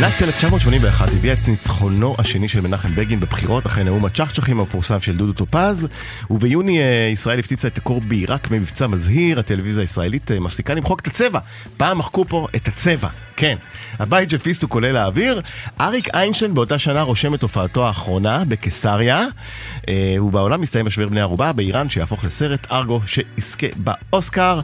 [0.00, 5.16] שנת 1981 הביאה את ניצחונו השני של מנחם בגין בבחירות אחרי נאום הצ'חצ'חים המפורסם של
[5.16, 5.88] דודו טופז
[6.30, 11.06] וביוני אה, ישראל הפציצה את הקור בעיראק במבצע מזהיר, הטלוויזיה הישראלית אה, מפסיקה למחוק את
[11.06, 11.40] הצבע.
[11.76, 13.56] פעם מחקו פה את הצבע, כן.
[13.98, 15.40] הבית של פיסטו כולל האוויר.
[15.80, 19.26] אריק איינשטיין באותה שנה רושם את הופעתו האחרונה בקיסריה
[19.88, 24.60] אה, ובעולם מסתיים משבר בני ערובה באיראן שיהפוך לסרט ארגו שיזכה באוסקר.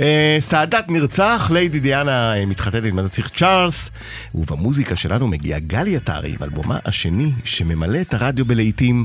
[0.00, 3.90] אה, סעדת נרצח, ליידי דיאנה אה, מתחתנת עם הנציך צ'ארלס,
[4.34, 9.04] ובמוזיקה שלנו מגיע גלי עטרי עם אלבומה השני שממלא את הרדיו בלהיטים,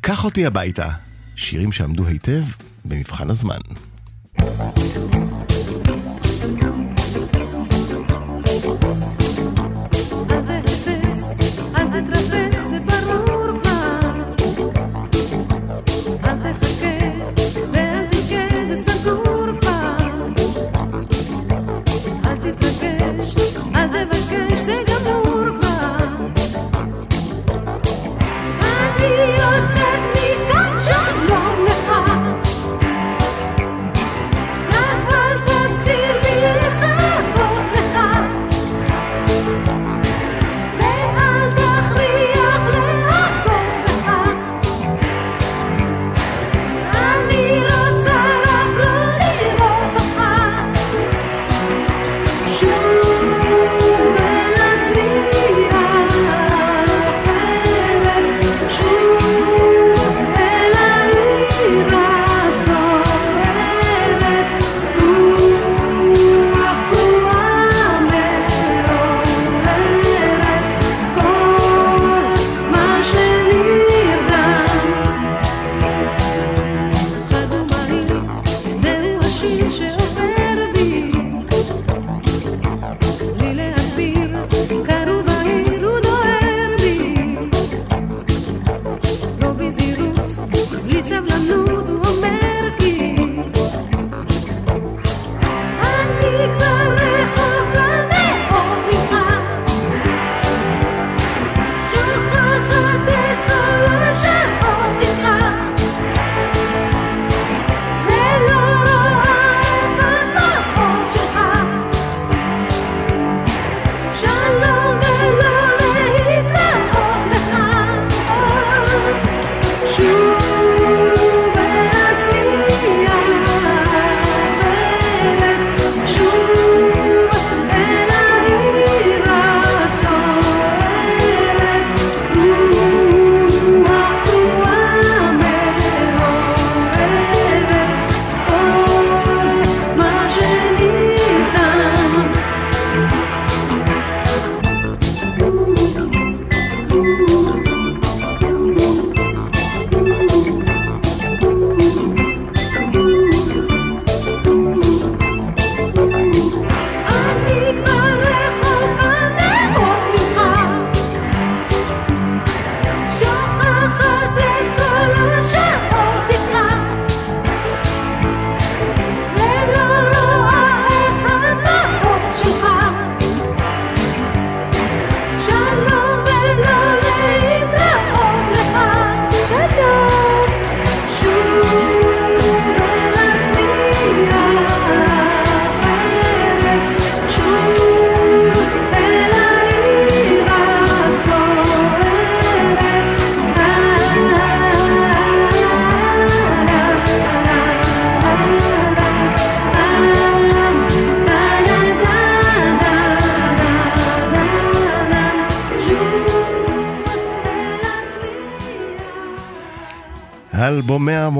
[0.00, 0.88] קח אותי הביתה,
[1.36, 2.42] שירים שעמדו היטב
[2.84, 3.58] במבחן הזמן.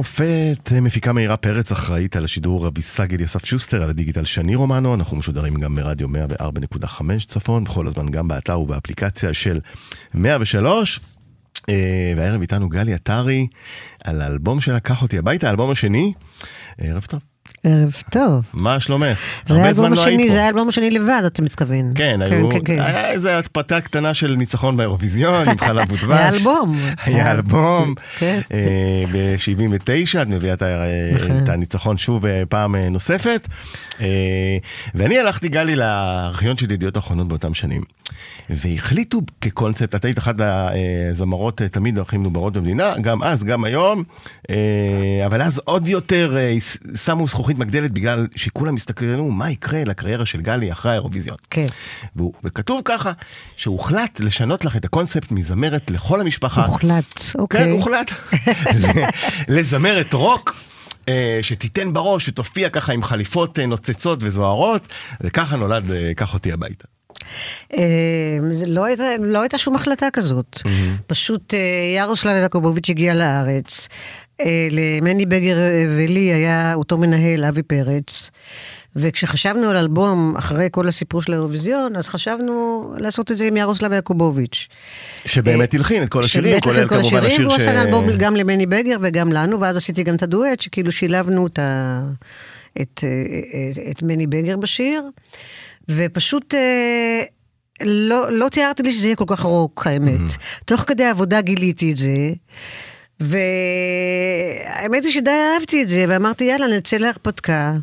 [0.02, 4.94] המופת, מפיקה מאירה פרץ אחראית על השידור רבי סגל יסף שוסטר, על הדיגיטל שני רומנו,
[4.94, 9.60] אנחנו משודרים גם מרדיו 104.5 צפון, בכל הזמן גם באתר ובאפליקציה של
[10.14, 11.00] 103.
[11.68, 11.74] אה,
[12.16, 13.46] והערב איתנו גלי עטרי
[14.04, 16.12] על האלבום שלה, קח אותי הביתה, האלבום השני.
[16.78, 17.31] ערב טוב.
[17.64, 18.46] ערב טוב.
[18.52, 19.18] מה שלומך?
[19.48, 20.34] הרבה זמן לא היית פה.
[20.34, 21.92] זה האלבום השני לבד, אתה מתכוון.
[21.94, 22.80] כן, היו, כן, כן.
[22.80, 26.04] היה איזו התפתה קטנה של ניצחון באירוויזיון עם חלב ודבש.
[26.04, 26.76] היה אלבום.
[27.04, 27.94] היה אלבום.
[28.18, 28.40] כן.
[29.12, 33.48] ב-79 את מביאה את הניצחון שוב אה, פעם אה, נוספת.
[34.00, 34.06] אה,
[34.94, 37.82] ואני הלכתי, גלי, לארכיון של ידיעות אחרונות באותם שנים.
[38.50, 40.34] והחליטו כקונספט, את היית אחת
[41.10, 44.04] הזמרות אה, תמיד הכי מדוברות במדינה, גם אז, גם היום,
[44.50, 44.56] אה,
[45.26, 46.56] אבל אז עוד יותר אה,
[46.96, 51.36] שמו זכוכית מגדלת בגלל שכולם הסתכלו מה יקרה לקריירה של גלי אחרי האירוויזיון.
[51.50, 51.66] כן.
[52.16, 53.12] והוא- וכתוב ככה,
[53.56, 56.64] שהוחלט לשנות לך את הקונספט מזמרת לכל המשפחה.
[56.64, 57.70] הוחלט, כן, אוקיי.
[57.70, 58.10] הוחלט.
[59.48, 60.54] לזמרת רוק.
[61.08, 64.88] אה, שתיתן בראש, שתופיע ככה עם חליפות אה, נוצצות וזוהרות,
[65.20, 66.84] וככה נולד אה, קח אותי הביתה.
[68.66, 70.60] לא הייתה, לא הייתה שום החלטה כזאת.
[71.06, 71.54] פשוט
[71.96, 73.88] ירוסלב יעקובוביץ' הגיע לארץ.
[74.46, 75.56] אה, למני בגר
[75.96, 78.30] ולי היה אותו מנהל, אבי פרץ.
[78.96, 83.92] וכשחשבנו על אלבום אחרי כל הסיפור של האירוויזיון, אז חשבנו לעשות את זה עם ירוסלב
[83.92, 84.68] יעקובוביץ'.
[85.24, 87.60] שבאמת הלחין את כל השירים, כולל את כמובן השירים, השיר והוא ש...
[87.60, 91.58] עשה אלבום גם למני בגר וגם לנו, ואז עשיתי גם את הדואט, שכאילו שילבנו את,
[91.58, 92.00] ה...
[92.80, 95.02] את, אה, את מני בגר בשיר,
[95.88, 97.22] ופשוט אה,
[97.82, 100.30] לא, לא תיארתי לי שזה יהיה כל כך רוק, האמת.
[100.64, 102.32] תוך כדי העבודה גיליתי את זה.
[103.22, 107.76] והאמת היא שדי אהבתי את זה, ואמרתי, יאללה, נצא להרפתקה.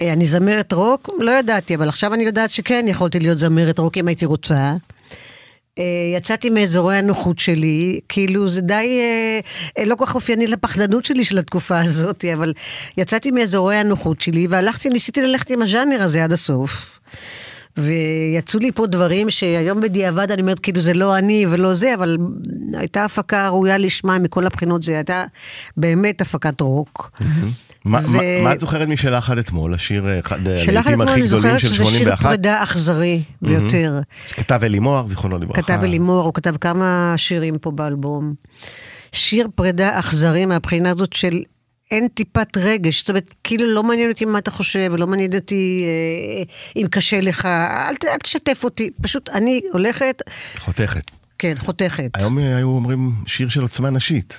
[0.00, 1.10] אה, אני זמרת רוק?
[1.18, 4.74] לא ידעתי, אבל עכשיו אני יודעת שכן, יכולתי להיות זמרת רוק אם הייתי רוצה.
[5.78, 5.84] אה,
[6.16, 9.00] יצאתי מאזורי הנוחות שלי, כאילו זה די,
[9.78, 12.52] אה, לא כל כך אופייני לפחדנות שלי של התקופה הזאת, אבל
[12.96, 16.98] יצאתי מאזורי הנוחות שלי והלכתי, ניסיתי ללכת עם הז'אנר הזה עד הסוף.
[17.76, 22.16] ויצאו לי פה דברים שהיום בדיעבד אני אומרת כאילו זה לא אני ולא זה, אבל
[22.74, 25.24] הייתה הפקה ראויה לשמה מכל הבחינות, זה הייתה
[25.76, 27.10] באמת הפקת רוק.
[27.84, 29.74] מה- ו- מה- את זוכרת משלך עד אתמול?
[29.74, 32.22] השיר, אה, אחד הלעיתים אתמול, הכי אני גדולים זוכרת של שזה שיר 81?
[32.26, 34.00] פרידה אכזרי ביותר.
[34.30, 35.62] כתב אלי מוהר, זיכרונו לברכה.
[35.62, 38.34] כתב אלי מוהר, הוא כתב כמה שירים פה באלבום.
[39.12, 41.40] שיר פרידה אכזרי מהבחינה הזאת של
[41.90, 45.84] אין טיפת רגש, זאת אומרת, כאילו לא מעניין אותי מה אתה חושב, ולא מעניין אותי
[45.86, 46.42] אה,
[46.82, 50.22] אם קשה לך, אל, אל תשתף אותי, פשוט אני הולכת,
[50.58, 51.10] חותכת.
[51.42, 52.10] כן, חותכת.
[52.14, 54.34] היום היו אומרים שיר של עוצמה נשית.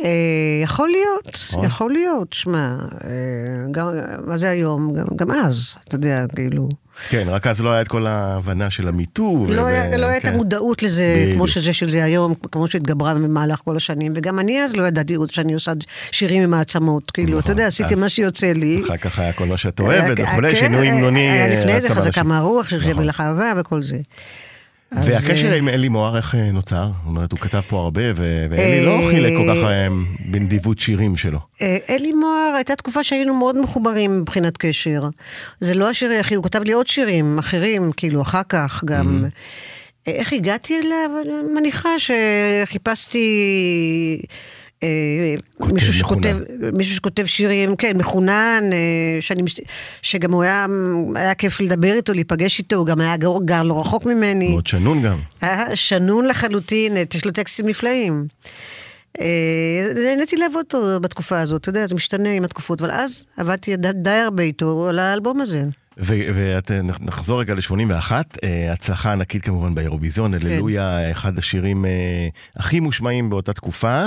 [0.00, 0.08] אה,
[0.62, 1.64] יכול להיות, נכון.
[1.64, 4.94] יכול להיות, שמע, אה, מה זה היום?
[4.94, 6.68] גם, גם אז, אתה יודע, כאילו.
[7.08, 9.46] כן, רק אז לא היה את כל ההבנה של המיטו.
[9.48, 10.36] לא, ו- היה, לא הייתה כן.
[10.36, 11.34] מודעות לזה, בדיוק.
[11.36, 15.16] כמו שזה של זה היום, כמו שהתגברה במהלך כל השנים, וגם אני אז לא ידעתי
[15.30, 15.72] שאני עושה
[16.12, 18.82] שירים עם העצמות, כאילו, אתה נכון, יודע, עשיתי מה שיוצא לי.
[18.84, 21.30] אחר כך היה כל מה שאת אוהבת אה, וכולי, כן, שינוי המנוני.
[21.30, 22.22] היה אה, לפני זה חזקה.
[22.22, 22.92] מהרוח, של נכון.
[22.92, 23.96] מלך אהבה וכל זה.
[24.92, 26.84] והקשר אה, עם אלי מוהר, איך אה, נוצר?
[26.84, 29.68] זאת אומרת, הוא כתב פה הרבה, ואלי לא אה, חילק כל כך
[30.30, 31.38] בנדיבות שירים שלו.
[31.88, 35.02] אלי מוהר, הייתה תקופה שהיינו מאוד מחוברים מבחינת קשר.
[35.60, 39.24] זה לא השיר היחיד, הוא כתב לי עוד שירים אחרים, כאילו, אחר כך גם.
[40.08, 41.10] אה, איך הגעתי אליו?
[41.24, 43.26] אני מניחה שחיפשתי...
[44.82, 45.34] אה,
[45.72, 46.36] מישהו שכותב.
[46.72, 49.42] מישהו שכותב שירים, כן, מחונן, אה, שאני,
[50.02, 50.66] שגם הוא היה,
[51.14, 54.50] היה כיף לדבר איתו, להיפגש איתו, הוא גם היה גר, גר לא רחוק ממני.
[54.50, 55.18] מאוד שנון גם.
[55.40, 58.26] היה שנון לחלוטין, יש לו טקסטים נפלאים.
[59.20, 63.76] אה, נהניתי לעבוד אותו בתקופה הזאת, אתה יודע, זה משתנה עם התקופות, אבל אז עבדתי
[63.76, 65.64] די הרבה איתו על האלבום הזה.
[65.98, 68.12] ונחזור רגע ל-81,
[68.72, 70.46] הצלחה ענקית כמובן באירוויזיון, כן.
[70.46, 71.90] הללויה, אחד השירים אה,
[72.56, 74.06] הכי מושמעים באותה תקופה.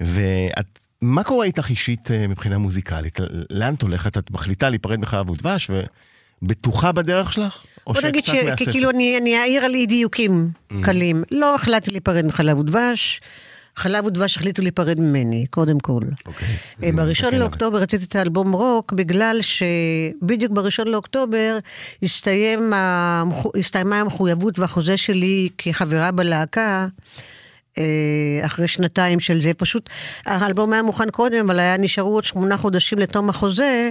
[0.00, 3.18] ואת, מה קורה איתך אישית אה, מבחינה מוזיקלית?
[3.50, 4.18] לאן את הולכת?
[4.18, 5.70] את מחליטה להיפרד מחלב ודבש
[6.42, 7.64] ובטוחה בדרך שלך?
[7.86, 8.24] או בוא נגיד?
[8.24, 10.74] שכאילו אני אני אעיר על אי דיוקים Mm.
[10.82, 11.24] קלים.
[11.30, 13.20] לא החלטתי להיפרד מחלב ודבש,
[13.76, 16.00] חלב ודבש החליטו להיפרד ממני, קודם כל.
[16.26, 16.48] אוקיי,
[16.84, 21.58] אה, בראשון לאוקטובר רציתי את האלבום רוק, בגלל שבדיוק בראשון לאוקטובר
[22.02, 26.86] הסתיים המחו- הסתיימה המחויבות והחוזה שלי כחברה בלהקה.
[27.78, 29.90] אה, אחרי שנתיים של זה, פשוט
[30.26, 33.90] האלבום היה מוכן קודם, אבל היה נשארו עוד שמונה חודשים לתום החוזה,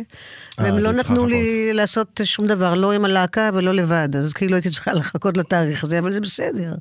[0.57, 4.55] והם אז לא נתנו לי לעשות שום דבר, לא עם הלהקה ולא לבד, אז כאילו
[4.55, 6.73] הייתי צריכה לחכות לתאריך הזה, אבל זה בסדר.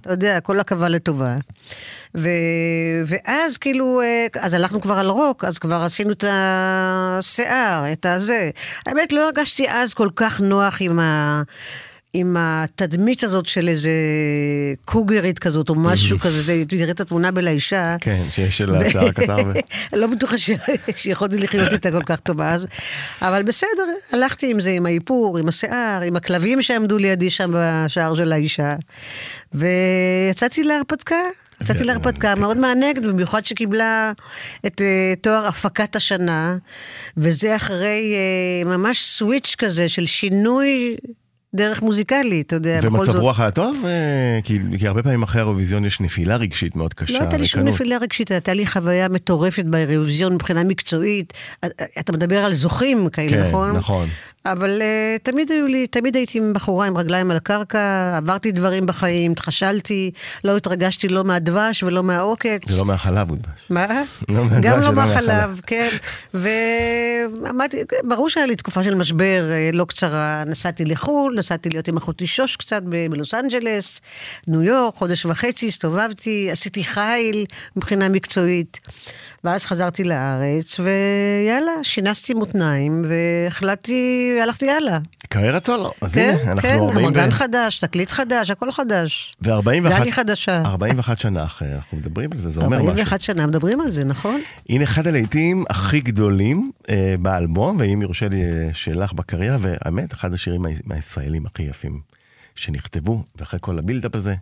[0.00, 1.36] אתה יודע, הכל עקבה לטובה.
[2.14, 2.28] ו...
[3.06, 8.50] ואז כאילו, אה, אז הלכנו כבר על רוק, אז כבר עשינו את השיער, את הזה.
[8.86, 11.42] האמת, לא הרגשתי אז כל כך נוח עם ה...
[12.12, 13.90] עם התדמית הזאת של איזה
[14.84, 17.96] קוגרית כזאת, או משהו כזה, זה- תראה את התמונה בלאישה.
[18.00, 19.36] כן, שיש של השיער הקצר.
[19.46, 19.58] ו-
[20.00, 20.36] לא בטוחה
[20.96, 22.66] שיכולתי לחיות איתה כל כך טוב אז,
[23.22, 23.68] אבל בסדר,
[24.12, 28.74] הלכתי עם זה, עם האיפור, עם השיער, עם הכלבים שעמדו לידי שם בשער של האישה,
[29.54, 31.16] ויצאתי להרפתקה.
[31.62, 34.12] יצאתי להרפתקה מאוד מענגת, במיוחד שקיבלה
[34.66, 36.56] את אה, תואר הפקת השנה,
[37.16, 40.96] וזה אחרי אה, ממש סוויץ' כזה של שינוי
[41.54, 43.20] דרך מוזיקלית, אתה יודע, בכל ומצב זאת.
[43.20, 43.84] רוח היה טוב?
[43.84, 47.12] אה, כי, כי הרבה פעמים אחרי האירוויזיון יש נפילה רגשית מאוד קשה.
[47.12, 47.62] לא הייתה לי שום.
[47.68, 51.32] נפילה רגשית, הייתה לי חוויה מטורפת באירוויזיון מבחינה מקצועית.
[52.00, 53.76] אתה מדבר על זוכים כאלה, כן, נכון?
[53.76, 54.08] נכון.
[54.46, 58.86] אבל uh, תמיד היו לי, תמיד הייתי עם בחורה עם רגליים על הקרקע, עברתי דברים
[58.86, 60.10] בחיים, התחשלתי,
[60.44, 62.60] לא התרגשתי לא מהדבש ולא מהעוקץ.
[62.66, 63.48] זה לא מהחלב הודבש.
[63.70, 64.02] מה?
[64.28, 65.60] לא מהדבש גם לא מהחלב.
[65.66, 65.88] כן.
[66.34, 70.44] ועמדתי, ברור שהיה לי תקופה של משבר אה, לא קצרה.
[70.46, 74.00] נסעתי לחו"ל, נסעתי להיות עם אחותי שוש קצת בלוס אנג'לס,
[74.46, 77.44] ניו יורק, חודש וחצי, הסתובבתי, עשיתי חיל
[77.76, 78.80] מבחינה מקצועית.
[79.44, 84.98] ואז חזרתי לארץ, ויאללה, שינסתי מותניים, והחלטתי, הלכתי הלאה.
[85.28, 85.92] קריירת סולו.
[86.00, 87.32] אז כן, הנה, אנחנו כן, 40 המגן ו...
[87.32, 89.34] חדש, תקליט חדש, הכל חדש.
[89.42, 90.62] ו-41 גלי חדשה.
[90.64, 92.88] 41 שנה אחרי, אנחנו מדברים על זה, זה אומר משהו.
[92.88, 94.40] 41 שנה מדברים על זה, נכון?
[94.68, 100.34] הנה אחד הלהיטים הכי גדולים אה, באלבום, ואם יורשה לי אה, שלך בקריירה, והאמת, אחד
[100.34, 102.00] השירים מהישראלים הכי יפים
[102.54, 104.34] שנכתבו, ואחרי כל הבילדאפ הזה,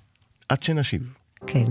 [0.49, 1.02] עד שנשיב.
[1.47, 1.64] כן.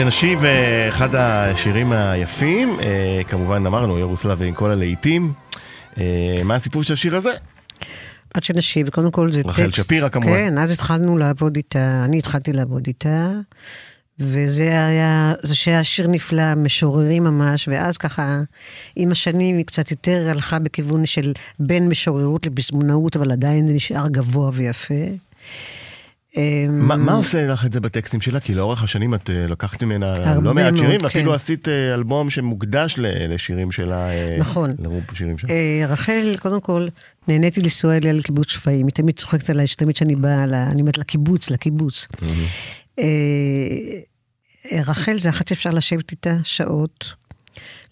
[0.00, 5.32] שנשיב, אה, אחד השירים היפים, אה, כמובן אמרנו, ירוסלב עם כל הלהיטים.
[5.98, 6.04] אה,
[6.44, 7.32] מה הסיפור של השיר הזה?
[8.34, 9.84] עד שנשיב, קודם כל זה רחל טקסט.
[9.84, 10.32] שפירא, כמובן.
[10.32, 13.30] כן, אז התחלנו לעבוד איתה, אני התחלתי לעבוד איתה,
[14.18, 18.40] וזה היה, זה שהיה שיר נפלא, משוררים ממש, ואז ככה,
[18.96, 24.08] עם השנים היא קצת יותר הלכה בכיוון של בין משוררות לפזמונאות, אבל עדיין זה נשאר
[24.08, 25.04] גבוה ויפה.
[26.36, 26.42] אמ,
[26.88, 28.40] מה מה עושה לך את זה בטקסטים שלה?
[28.40, 31.04] כי לאורך השנים את אה, לקחת ממנה לא מעט שירים, כן.
[31.04, 34.10] ואפילו עשית אה, אלבום שמוקדש לשירים שלה.
[34.10, 34.74] אה, נכון.
[34.78, 35.50] לרוב שירים שלה.
[35.88, 36.88] רחל, קודם כל,
[37.28, 41.50] נהניתי לנסוע אליה לקיבוץ שפיים, היא תמיד צוחקת עליי, שתמיד שאני באה, אני אומרת לקיבוץ,
[41.50, 42.08] לקיבוץ.
[44.86, 47.12] רחל זה אחת שאפשר לשבת איתה שעות,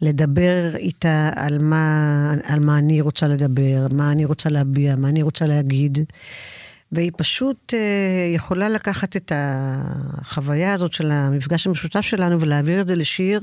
[0.03, 5.23] לדבר איתה על מה, על מה אני רוצה לדבר, מה אני רוצה להביע, מה אני
[5.23, 5.99] רוצה להגיד.
[6.93, 7.79] והיא פשוט אה,
[8.35, 13.41] יכולה לקחת את החוויה הזאת של המפגש המשותף שלנו ולהעביר את זה לשיר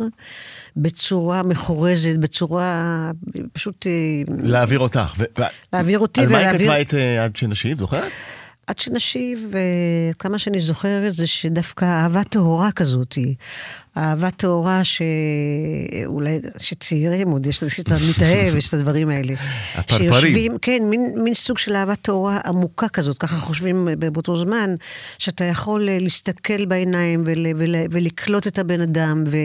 [0.78, 3.12] בצורה מחורזת, בצורה
[3.54, 3.88] פשוט...
[3.88, 5.14] אה, להעביר אותך.
[5.18, 5.42] ו-
[5.74, 8.12] להעביר אותי על מה היא ולהעביר- כתבה את אה, עד שנשיב, זוכרת?
[8.68, 9.52] עד שנשיב,
[10.20, 13.36] כמה שאני זוכרת, זה שדווקא אהבה טהורה כזאת היא.
[13.98, 19.34] אהבה טהורה שאולי, שצעירים עוד, יש את המתאהב, יש את הדברים האלה.
[19.76, 20.12] הפרפרים.
[20.12, 24.76] שיושבים, כן, מין, מין סוג של אהבה טהורה עמוקה כזאת, ככה חושבים באותו זמן,
[25.18, 29.38] שאתה יכול אה, להסתכל בעיניים ול, ול, ולקלוט את הבן אדם, ו,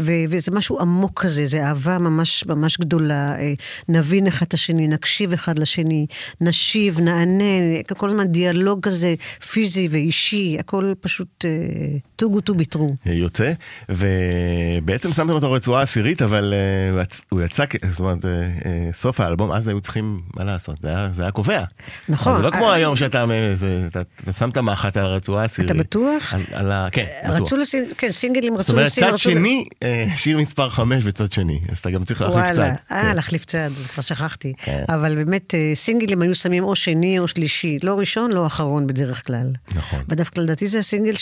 [0.00, 3.34] ו, וזה משהו עמוק כזה, זה אהבה ממש ממש גדולה.
[3.38, 3.52] אה,
[3.88, 6.06] נבין אחד את השני, נקשיב אחד לשני,
[6.40, 7.44] נשיב, נענה,
[7.96, 8.47] כל הזמן דיאלוג
[8.82, 9.14] כזה
[9.52, 13.10] פיזי ואישי, הכל פשוט אה, good to be true.
[13.12, 13.52] יוצא,
[13.88, 16.54] ובעצם שמתם אותו רצועה עשירית, אבל
[16.98, 20.88] אה, הוא יצא, זאת אומרת, אה, אה, סוף האלבום, אז היו צריכים, מה לעשות, זה
[20.88, 21.64] היה, זה היה קובע.
[22.08, 22.36] נכון.
[22.36, 23.24] זה לא כמו היום שאתה
[24.38, 25.70] שמת מחט על הרצועה העשירית.
[25.70, 26.34] אתה בטוח?
[26.34, 26.88] על, על ה...
[26.92, 27.36] כן, בטוח.
[27.36, 31.04] רצו לשים, כן, סינגלים זאת רצו אומרת, לשים, צד רצו- שני, אה, שיר מספר 5
[31.04, 32.54] בצד שני, אז אתה גם צריך להחליף צד.
[32.58, 33.16] וואלה, אה, כן.
[33.16, 34.52] להחליף צד, כבר שכחתי.
[34.58, 34.84] כן.
[34.88, 39.52] אבל באמת, סינגלים היו שמים או שני או שלישי, לא ראשון, לא אחרון בדרך כלל.
[39.74, 40.00] נכון.
[40.08, 41.14] ודווקא לדעתי זה הסינגל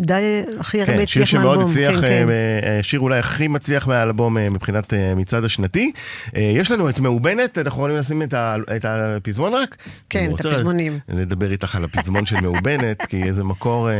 [0.00, 1.64] שדי הכי הרבה כן, שיר הצליח שמאוד מהאלבום.
[1.70, 2.28] הצליח, כן, אה, כן.
[2.76, 5.92] אה, שיר אולי הכי מצליח מהאלבום אה, מבחינת אה, מצעד השנתי.
[6.36, 9.76] אה, יש לנו את מאובנת, אנחנו יכולים לשים את ה- את הפזמון רק?
[10.10, 10.98] כן, אני את רוצה הפזמונים.
[11.08, 13.94] לדבר איתך על הפזמון של מאובנת, כי איזה מקור אה,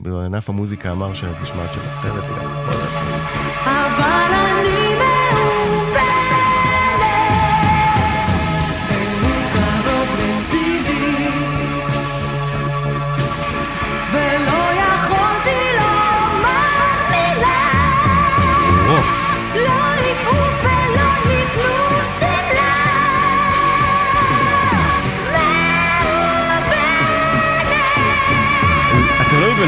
[0.00, 2.24] בענף המוזיקה אמר שאת נשמעת של אחרת.
[2.24, 3.20] וגם אחרת.
[3.66, 4.03] אבל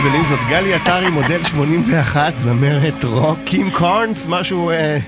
[0.08, 4.98] אתם מתבלבלים, זאת גלי עטרי, מודל 81, זמרת רוק, קים קורנס, משהו אה,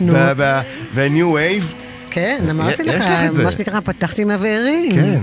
[0.00, 0.12] נו.
[0.12, 0.60] ב- ב-
[0.94, 1.64] ב-new wave.
[2.10, 3.04] כן, אמרתי לך.
[3.44, 4.92] מה שנקרא, פתחתי מהבארים.
[4.92, 5.20] כן,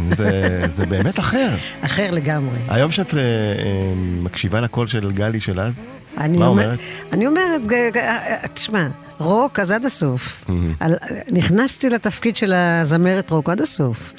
[0.76, 1.50] זה- באמת אחר.
[1.82, 2.58] אחר לגמרי.
[2.70, 3.26] היום שאת אה, אה,
[3.96, 5.74] מקשיבה לקול של גלי של אז,
[6.18, 6.80] מה אומר- אומרת?
[7.14, 7.62] אני אומרת,
[8.54, 8.88] תשמע,
[9.20, 10.46] רוק אז עד הסוף.
[11.32, 14.14] נכנסתי לתפקיד של הזמרת רוק עד הסוף.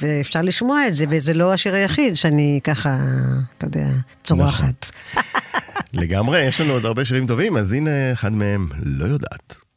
[0.00, 2.98] ואפשר לשמוע את זה, וזה לא השיר היחיד שאני ככה,
[3.58, 3.86] אתה יודע,
[4.24, 4.90] צורחת.
[5.92, 9.69] לגמרי, יש לנו עוד הרבה שירים טובים, אז הנה אחד מהם, לא יודעת.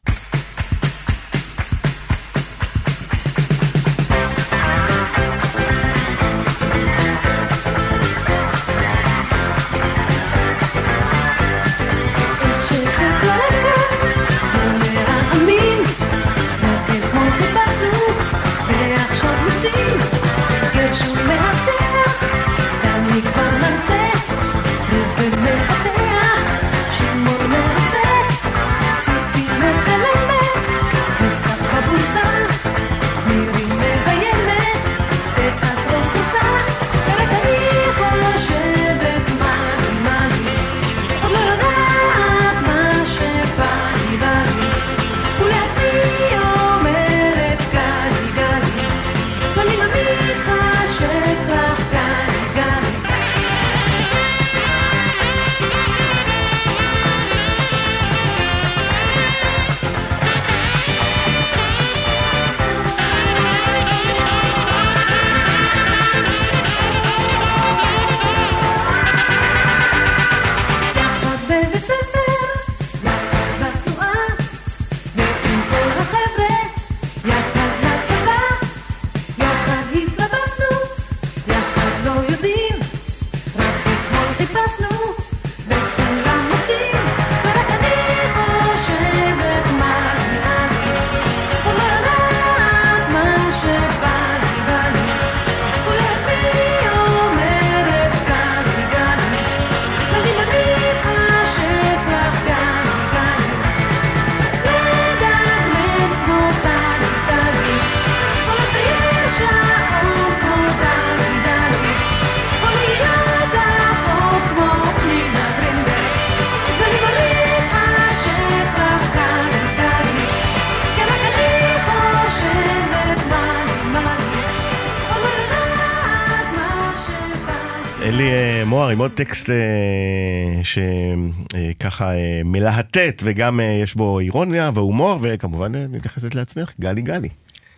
[128.94, 132.12] עם עוד טקסט אה, שככה
[132.46, 137.30] מלהטט וגם אה, יש בו אירוניה והומור וכמובן אה, מתייחסת לעצמך, גלי גלי.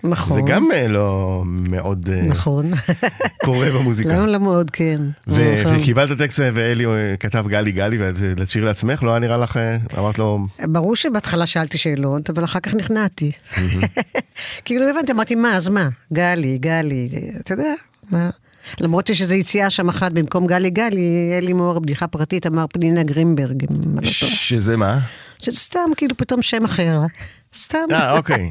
[0.04, 0.34] נכון.
[0.34, 2.72] זה גם אה, לא מאוד אה, נכון.
[3.46, 4.10] קורה במוזיקה.
[4.10, 5.02] למה לא מאוד, כן.
[5.28, 5.76] נכון.
[5.80, 9.78] וקיבלת טקסט אה, ואלי אה, כתב גלי גלי ולשיר לעצמך, לא היה נראה לך, אה,
[9.98, 13.32] אמרת לו, ברור שבהתחלה שאלתי שאלות, אבל אחר כך נכנעתי.
[14.66, 15.90] כאילו הבנתי, אמרתי, מה, אז מה?
[16.14, 17.74] גלי, גלי, אתה יודע,
[18.12, 18.30] מה?
[18.80, 23.04] למרות שיש איזו יציאה שם אחת, במקום גלי גלי, אלי מור, בדיחה פרטית, אמר פנינה
[23.04, 24.32] גרינברג, אם אני לא טועה.
[24.32, 25.00] שזה מה?
[25.42, 27.00] שזה סתם, כאילו, פתאום שם אחר.
[27.56, 27.78] סתם.
[27.92, 28.48] אה, אוקיי.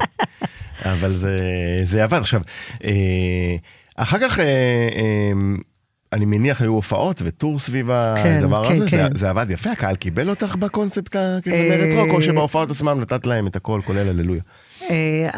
[0.91, 1.39] אבל זה,
[1.83, 2.17] זה עבד.
[2.17, 2.41] עכשיו,
[2.83, 3.55] אה,
[3.95, 4.45] אחר כך, אה,
[4.95, 5.31] אה,
[6.15, 9.09] אני מניח היו הופעות וטור סביב כן, הדבר כן, הזה, כן.
[9.13, 13.27] זה, זה עבד יפה, הקהל קיבל אותך בקונספט כזמרת אה, רוק, או שבהופעות עצמם נתת
[13.27, 14.41] להם את הכל, כולל הללויה.
[14.89, 15.29] אה,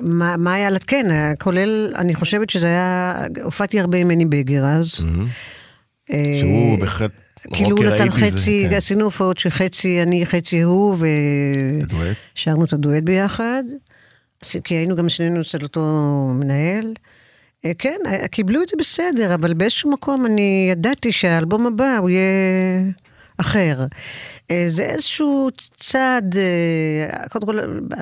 [0.00, 4.94] מה מה היה, כן, כולל, אני חושבת שזה היה, הופעתי הרבה עם מני בגר אז.
[6.12, 7.10] אה, שהוא בהחלט
[7.52, 8.76] כאילו הוא נתן האיפי זה, חצי, כן.
[8.76, 10.96] עשינו הופעות שחצי אני, חצי הוא.
[12.34, 13.62] ושרנו את הדואט ביחד,
[14.64, 15.80] כי היינו גם שנינו אצל אותו
[16.34, 16.92] מנהל.
[17.64, 22.10] אה, כן, אה, קיבלו את זה בסדר, אבל באיזשהו מקום אני ידעתי שהאלבום הבא הוא
[22.10, 22.82] יהיה
[23.36, 23.86] אחר.
[24.50, 25.48] אה, זה איזשהו
[25.80, 26.36] צעד,
[27.30, 27.58] קודם כל,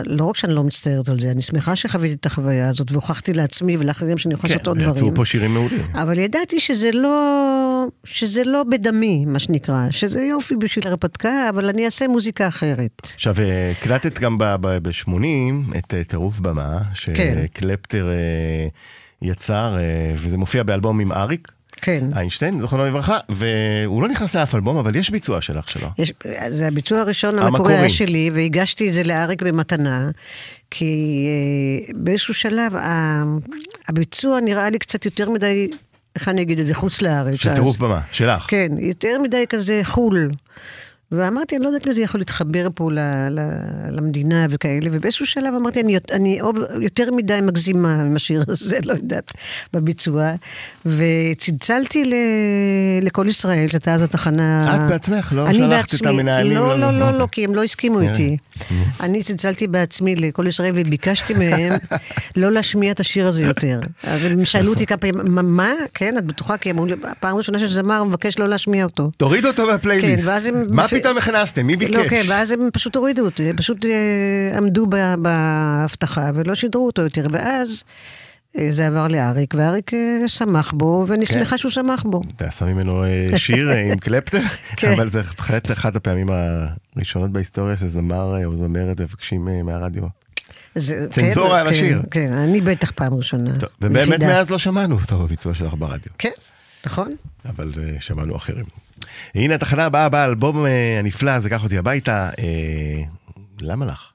[0.06, 3.76] לא רק שאני לא מצטערת על זה, אני שמחה שחוויתי את החוויה הזאת, והוכחתי לעצמי
[3.76, 5.04] ולאחרים שאני יכולה לעשות עוד כן, דברים.
[5.04, 5.86] יצאו פה שירים מעולים.
[6.02, 11.84] אבל ידעתי שזה לא, שזה לא בדמי, מה שנקרא, שזה יופי בשביל הרפתקה, אבל אני
[11.84, 13.02] אעשה מוזיקה אחרת.
[13.14, 13.34] עכשיו,
[13.70, 16.78] הקלטת גם ב-80 את טירוף במה,
[17.14, 17.46] כן.
[17.46, 18.68] שקלפטר אה,
[19.22, 21.52] יצר, אה, וזה מופיע באלבום עם אריק.
[21.76, 22.04] כן.
[22.16, 25.88] איינשטיין, זכרונו לברכה, והוא לא נכנס לאף אלבום, אבל יש ביצוע שלך שלו.
[25.98, 26.12] יש,
[26.48, 27.74] זה הביצוע הראשון המקורי.
[27.74, 30.10] היה שלי, והגשתי את זה לאריק במתנה,
[30.70, 33.22] כי אה, באיזשהו שלב ה,
[33.88, 35.68] הביצוע נראה לי קצת יותר מדי,
[36.16, 37.34] איך אני אגיד את זה, חוץ לארץ.
[37.34, 38.46] של טירוף במה, שלך.
[38.48, 40.30] כן, יותר מדי כזה חו"ל.
[41.12, 42.98] ואמרתי, אני לא יודעת אם זה יכול להתחבר פה ל,
[43.30, 43.40] ל,
[43.90, 46.38] למדינה וכאלה, ובאיזשהו שלב אמרתי, אני, אני
[46.80, 49.32] יותר מדי מגזימה עם השיר הזה, לא יודעת,
[49.72, 50.32] בביצוע.
[50.86, 52.14] וצלצלתי ל,
[53.02, 54.76] לכל ישראל, שהייתה אז התחנה...
[54.76, 56.06] את בעצמך, לא אני שלחת את.
[56.06, 57.18] המנהלים, לא, לא, לא, לא, לא, אוקיי.
[57.18, 58.12] לא, כי הם לא הסכימו נראה.
[58.12, 58.36] איתי.
[59.00, 61.72] אני צלצלתי בעצמי לכל ישראל וביקשתי מהם
[62.36, 63.80] לא להשמיע את השיר הזה יותר.
[64.04, 65.16] אז הם שאלו אותי כמה פעמים,
[65.56, 65.72] "מה-?
[65.94, 66.58] כן, את בטוחה?
[66.58, 69.10] כי אמרו לי, הפעם הראשונה שזמר מבקש לא להשמיע אותו.
[69.16, 70.26] תוריד אותו כן, מהפלייליסט.
[70.26, 70.64] ואז הם...
[71.02, 71.66] פתאום הכנסתם?
[71.66, 71.94] מי ביקש?
[71.94, 74.86] לא, כן, ואז הם פשוט הורידו אותי, הם פשוט אה, עמדו
[75.18, 77.84] בהבטחה ולא שידרו אותו יותר, ואז
[78.58, 81.32] אה, זה עבר לאריק, ואריק אה, שמח בו, ואני כן.
[81.38, 82.20] שמחה שהוא שמח בו.
[82.36, 83.04] אתה עשה ממנו
[83.36, 84.40] שיר עם קלפטר,
[84.76, 84.92] כן.
[84.92, 86.28] אבל זה בהחלט אחת הפעמים
[86.96, 90.02] הראשונות בהיסטוריה שזמר או זמרת מבקשים מהרדיו.
[90.74, 92.02] זה- צנזורה כן, על השיר.
[92.02, 93.50] כן, כן, אני בטח פעם ראשונה.
[93.58, 94.20] טוב, ובאמת.
[94.22, 96.30] מאז לא שמענו אותו בביצוע שלך ברדיו, כן,
[96.86, 97.16] נכון?
[97.46, 98.64] אבל שמענו אחרים.
[99.34, 102.30] הנה התחנה הבאה באלבום אה, הנפלא, זה קח אותי הביתה.
[102.38, 103.02] אה,
[103.60, 104.12] למה לך?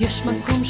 [0.00, 0.62] יש מקום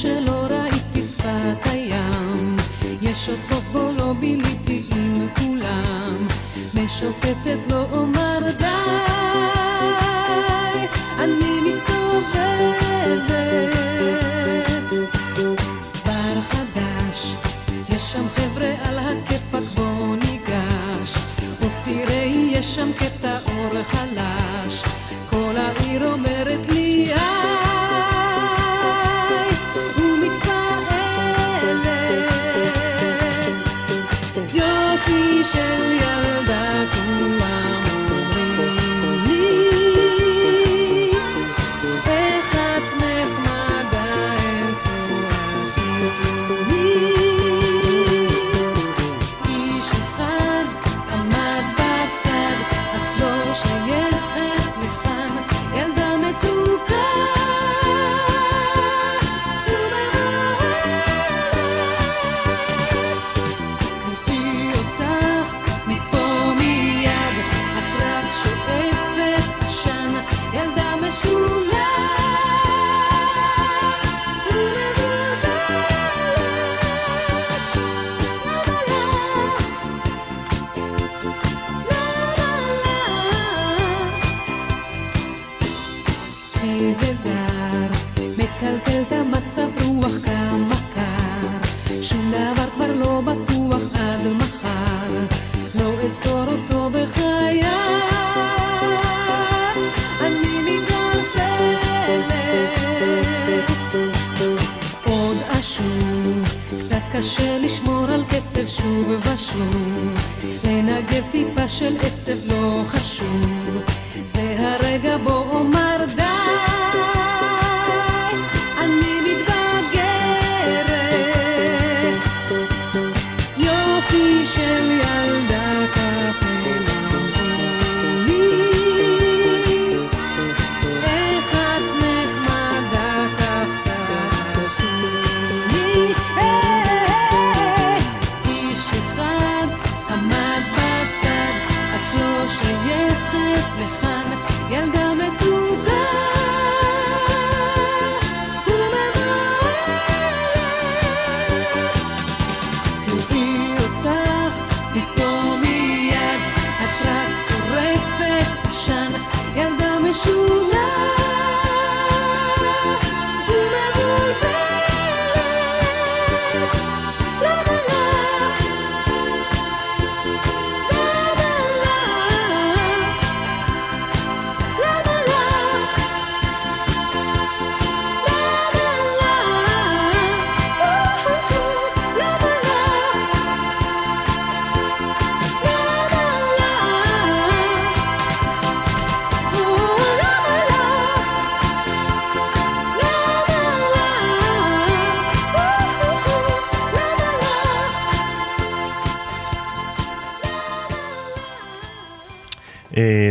[3.73, 6.27] בו לא ביליתי עם כולם,
[6.75, 9.20] משוטטת לא אומר די,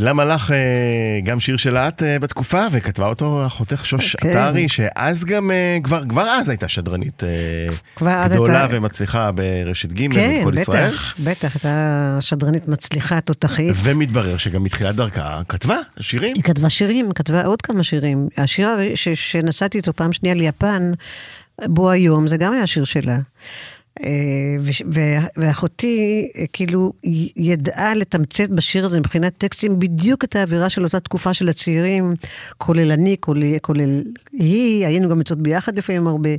[0.10, 0.58] למה לך, אה,
[1.24, 4.30] גם שיר של את אה, בתקופה, וכתבה אותו אחותך שוש כן.
[4.30, 7.24] עטרי, שאז גם, אה, כבר כבר אז הייתה שדרנית
[7.98, 10.90] גדולה הייתה- ומצליחה ברשת ג' כן, ובכל ישראל.
[10.92, 11.78] בטח, בטח, הייתה
[12.22, 13.76] שדרנית מצליחה, תותחית.
[13.84, 16.34] ומתברר שגם מתחילת דרכה כתבה שירים.
[16.36, 18.28] היא כתבה שירים, כתבה עוד כמה שירים.
[18.38, 20.92] השיר ש- שנסעתי איתו פעם שנייה ליפן,
[21.66, 23.18] בו היום, זה גם היה שיר שלה.
[24.04, 24.10] אה,
[25.38, 25.98] ואחותי
[26.38, 26.94] אה, כאילו
[27.36, 32.14] ידעה לתמצת בשיר הזה מבחינת טקסטים בדיוק את האווירה של אותה תקופה של הצעירים,
[32.58, 34.02] כולל אני, כולל, כולל
[34.34, 36.30] היא, היינו גם יוצאות ביחד לפעמים הרבה,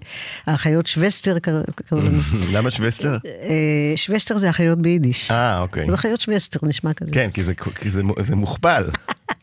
[0.46, 2.18] האחיות שווסטר קראו קראו לנו.
[2.55, 3.16] למה שווסטר?
[3.42, 5.31] אה, שווסטר זה אחיות ביידיש.
[5.31, 5.87] אה, אוקיי.
[5.88, 7.12] זה אחיות שווסטר, נשמע כזה.
[7.12, 8.85] כן, כי זה- כי זה זה מוכפל.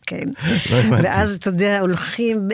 [0.08, 0.24] כן.
[0.70, 0.96] לא.
[1.02, 2.48] ואז, אתה יודע, הולכים,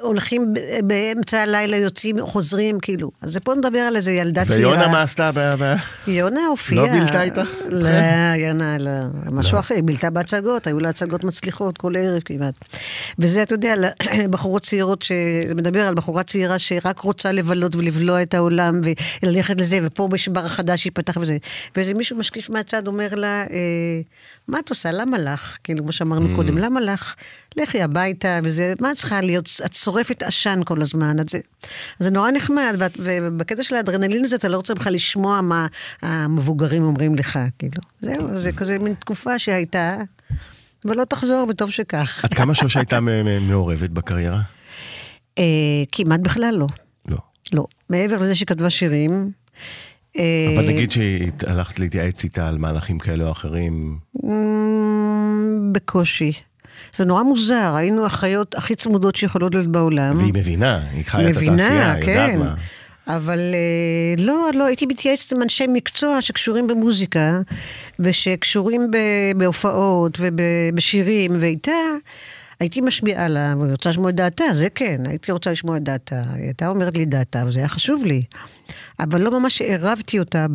[0.00, 3.10] הולכים באמצע הלילה, יוצאים, חוזרים, כאילו.
[3.22, 4.70] אז פה נדבר על איזה ילדה צעירה.
[4.70, 5.30] ויונה מה עשתה?
[6.06, 6.86] יונה הופיעה.
[6.86, 7.48] לא בילתה איתך?
[7.70, 7.88] לא,
[8.36, 8.90] יונה, לא.
[9.32, 12.54] משהו אחר, היא בילתה בהצגות, היו לה הצגות מצליחות כל ערב כמעט.
[13.18, 13.74] וזה, אתה יודע,
[14.30, 15.12] בחורות צעירות, ש-
[15.48, 18.80] זה מדבר על בחורה צעירה שרק רוצה לבלות ולבלוע את העולם
[19.22, 21.36] וללכת לזה, ופה יש בר חדש ייפתח וזה.
[21.76, 23.46] ואיזה מישהו משקיף מהצד אומר לה, אה,
[24.48, 24.92] מה את עושה?
[24.92, 25.56] למה לך?
[25.64, 27.14] כאילו, כמו שאמרנו קודם, למה לך?
[27.56, 29.48] לכי הביתה וזה, מה את צריכה להיות?
[29.66, 31.20] את שורפת עשן כל הזמן.
[31.20, 31.38] אז זה,
[31.98, 35.66] זה נורא נחמד, ואת- ובקטע של האדרנלין הזה אתה לא רוצה בכלל לשמוע מה
[36.02, 37.82] המבוגרים אומרים לך, כאילו.
[38.00, 39.96] זהו, זה כזה מין תקופה שהייתה,
[40.84, 42.24] ולא תחזור, וטוב שכך.
[42.24, 42.98] עד כמה שוש הייתה
[43.40, 44.40] מעורבת בקריירה?
[45.38, 45.44] אה,
[45.92, 46.66] כמעט בכלל לא.
[47.08, 47.16] לא.
[47.52, 47.64] לא.
[47.90, 49.30] מעבר לזה שהיא כתבה שירים.
[50.18, 56.32] אה, אבל נגיד שהלכת להתייעץ איתה על מהלכים כאלה או אחרים, אמ, בקושי.
[56.96, 60.16] זה נורא מוזר, היינו החיות הכי צמודות שיכולות להיות בעולם.
[60.16, 62.30] והיא מבינה, היא חיה את התעשייה, היא כן.
[62.32, 62.54] יודעת מה.
[63.06, 67.40] אבל אה, לא, לא, הייתי מתייעצת עם אנשי מקצוע שקשורים במוזיקה,
[68.00, 68.90] ושקשורים
[69.36, 71.72] בהופעות ובשירים, ואיתה
[72.60, 76.22] הייתי משמיעה לה, ואני רוצה לשמוע את דעתה, זה כן, הייתי רוצה לשמוע את דעתה.
[76.34, 78.22] היא הייתה אומרת לי דעתה, וזה היה חשוב לי.
[79.00, 80.46] אבל לא ממש עירבתי אותה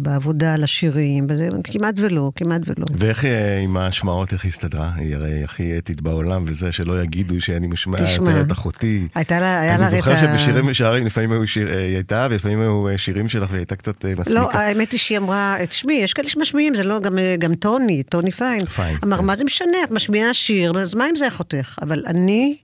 [0.00, 2.86] בעבודה על השירים, וזה כמעט ולא, כמעט ולא.
[2.98, 4.90] ואיך אה, עם ההשמעות, איך היא הסתדרה?
[4.96, 9.08] היא הרי הכי אתית בעולם, וזה שלא יגידו שאני משמע תשמע, את אחותי.
[9.14, 12.26] הייתה לה, היה לה אני זוכר את שבשירים ושערים לפעמים היו שיר, אה, היא הייתה,
[12.30, 14.40] ולפעמים היו אה, שירים שלך והיא הייתה קצת מסמיקה.
[14.40, 18.30] לא, האמת היא שהיא אמרה, תשמעי, יש כאלה שמשמיעים, זה לא, גם, גם טוני, טוני
[18.30, 18.66] פיין.
[18.66, 19.24] פיין, אמר, כן.
[19.24, 21.26] מה זה משנה, את משמיעה שיר, אז מה אם זה
[21.60, 21.78] אחותך?
[21.82, 22.56] אבל אני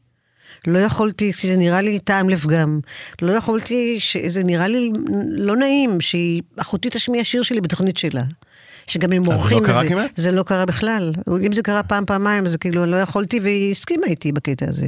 [0.67, 2.81] לא יכולתי, כי זה נראה לי טעם לפגם.
[3.23, 4.91] לא יכולתי, זה נראה לי
[5.31, 8.23] לא נעים שהיא, אחותי תשמיע שיר שלי בתוכנית שלה.
[8.87, 10.11] שגם הם זה לא קרה כמעט?
[10.17, 11.13] זה לא קרה בכלל.
[11.47, 14.87] אם זה קרה פעם, פעמיים, אז כאילו לא יכולתי, והיא הסכימה איתי בקטע הזה.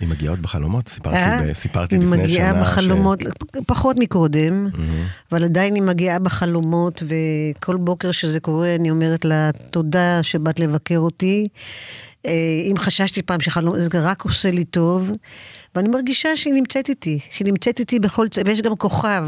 [0.00, 0.88] היא מגיעה עוד בחלומות?
[0.88, 1.40] סיפרתי, אה?
[1.42, 2.24] ב- סיפרתי היא לפני שנה.
[2.24, 3.22] מגיעה בחלומות,
[3.66, 4.78] פחות מקודם, Mm-hmm.
[5.32, 10.98] אבל עדיין היא מגיעה בחלומות, וכל בוקר שזה קורה, אני אומרת לה, תודה שבאת לבקר
[10.98, 11.48] אותי.
[12.26, 15.10] אה, אם חששתי פעם שחלום, זה רק עושה לי טוב,
[15.74, 18.38] ואני מרגישה שהיא נמצאת איתי, שהיא נמצאת איתי בכל צ...
[18.44, 19.26] ויש גם כוכב.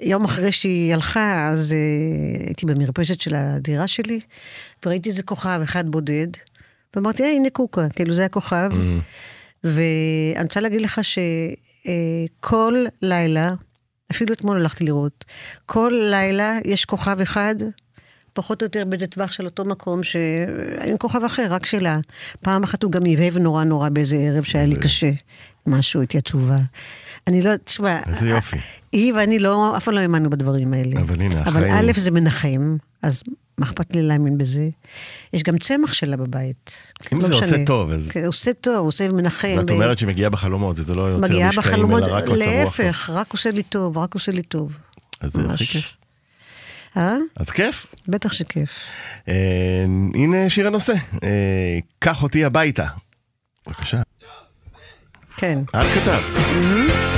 [0.00, 4.20] יום אחרי שהיא הלכה, אז uh, הייתי במרפסת של הדירה שלי,
[4.86, 6.26] וראיתי איזה כוכב אחד בודד,
[6.96, 8.70] ואמרתי, היי, הנה קוקה, כאילו זה הכוכב.
[9.64, 13.54] ואני רוצה להגיד לך שכל לילה,
[14.10, 15.24] אפילו אתמול הלכתי לראות,
[15.66, 17.54] כל לילה יש כוכב אחד,
[18.38, 21.98] פחות או יותר באיזה טווח של אותו מקום, שאין כוכב אחר, רק שלה.
[22.40, 25.10] פעם אחת הוא גם הבהב נורא נורא באיזה ערב שהיה לי קשה.
[25.66, 26.58] משהו, הייתי עצובה.
[27.26, 28.56] אני לא, תשמע, איזה יופי.
[28.92, 31.00] היא ואני לא, אף פעם לא האמנו בדברים האלה.
[31.00, 33.22] אבל הנה, אבל החיים- א', זה מנחם, אז
[33.58, 34.68] מה אכפת לי להאמין בזה?
[35.32, 36.92] יש גם צמח שלה בבית.
[37.12, 37.64] אם לא זה עושה משנה.
[37.66, 39.54] טוב, אז- כן, עושה טוב, עושה מנחם.
[39.58, 42.36] ואת ו- אומרת שהיא מגיעה בחלומות, זה לא יוצר משקעים, אלא רק מצב רוח.
[42.38, 44.72] להפך, רק עושה לי טוב, רק עושה לי טוב.
[45.20, 45.72] אז זה הכי ממש.
[45.72, 45.94] כיף.
[46.96, 47.16] אה?
[47.36, 47.86] אז כיף.
[48.08, 48.70] בטח שכיף.
[49.28, 49.34] אה,
[50.14, 50.92] הנה שיר הנושא,
[51.24, 52.86] אה, קח אותי הביתה.
[53.66, 54.02] בבקשה.
[55.36, 55.58] כן.
[55.68, 56.20] את כתב.
[56.34, 57.17] תן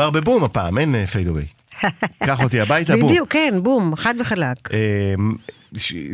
[0.00, 1.44] נגמר בבום הפעם, אין פייד אווי.
[2.26, 3.08] קח אותי הביתה, בום.
[3.08, 4.56] בדיוק, כן, בום, חד וחלק.
[4.72, 5.14] אה,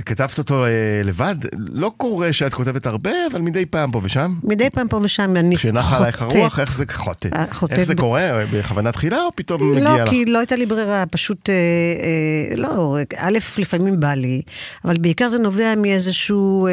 [0.07, 0.71] כתבת אותו אה,
[1.05, 1.35] לבד?
[1.73, 4.35] לא קורה שאת כותבת הרבה, אבל מדי פעם פה ושם.
[4.43, 5.59] מדי פעם פה ושם אני חוטאת.
[5.59, 7.29] כשנחה עלייך הרוח, איך זה חוטא?
[7.35, 8.45] אה, חוטאת איך זה קורה?
[8.53, 10.11] בכוונה תחילה או פתאום מגיע לא, לך?
[10.11, 14.43] כי לא הייתה לי ברירה, פשוט, אה, אה, לא, א', לפעמים בא לי,
[14.85, 16.73] אבל בעיקר זה נובע מאיזשהו אה,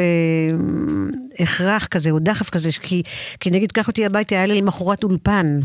[1.38, 2.70] הכרח כזה, או דחף כזה,
[3.40, 5.60] כי נגיד, קח אותי הביתה, היה לי למחרת אולפן,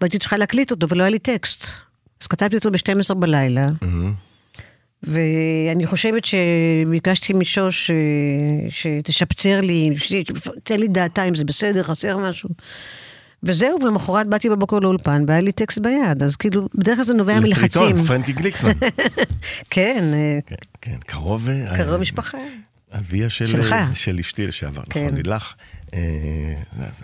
[0.00, 1.66] והייתי צריכה להקליט אותו, ולא היה לי טקסט.
[2.22, 3.68] אז כתבתי אותו ב-12 בלילה,
[5.02, 7.96] ואני חושבת שביקשתי משוש אה,
[8.70, 12.48] שתשפצר לי, שתתן לי דעתה אם זה בסדר, חסר משהו.
[13.42, 17.40] וזהו, ולמחרת באתי בבוקר לאולפן, והיה לי טקסט ביד, אז כאילו, בדרך כלל זה נובע
[17.40, 17.82] מלחצים.
[17.82, 18.72] לטריטון, פרנקי גליקסמן.
[19.70, 21.48] כן, אה, כן, כן, קרוב...
[21.48, 22.38] אה, קרוב משפחה.
[22.92, 23.76] אביה של, שלך.
[23.94, 25.04] של אשתי לשעבר, כן.
[25.06, 25.54] נכון, לילך.
[25.94, 26.54] אה,